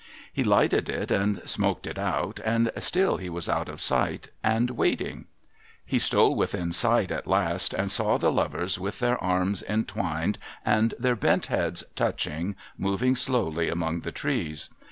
He 0.33 0.43
lighted 0.43 0.89
it, 0.89 1.11
and 1.11 1.47
smoked 1.47 1.85
it 1.85 1.99
out, 1.99 2.39
and 2.43 2.71
still 2.79 3.17
he 3.17 3.29
was 3.29 3.47
out 3.47 3.69
of 3.69 3.79
sight 3.79 4.29
and 4.43 4.71
waiting. 4.71 5.25
He 5.85 5.99
stole 5.99 6.35
within 6.35 6.71
sight 6.71 7.11
at 7.11 7.27
last, 7.27 7.75
and 7.75 7.91
saw 7.91 8.17
the 8.17 8.31
lovers, 8.31 8.79
with 8.79 8.97
their 8.97 9.23
arms 9.23 9.61
entwined 9.61 10.39
and 10.65 10.95
their 10.97 11.15
bent 11.15 11.45
heads 11.53 11.83
touching, 11.95 12.55
moving 12.79 13.15
slowly 13.15 13.69
among 13.69 13.99
the 13.99 14.11
trees. 14.11 14.71